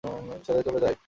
ছেড়ে 0.45 0.61
চলে 0.63 0.79
যায়। 0.79 0.95